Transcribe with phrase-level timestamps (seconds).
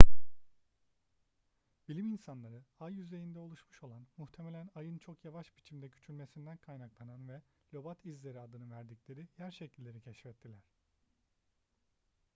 [1.87, 7.41] bilim insanları ay yüzeyinde oluşmuş olan muhtemelen ayın çok yavaş biçimde küçülmesinden kaynaklanan ve
[7.73, 10.71] lobat izleri adını verdikleri yer şekilleri keşfettiler